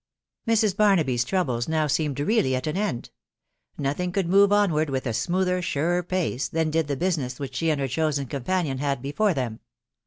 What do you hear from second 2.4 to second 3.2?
at an end;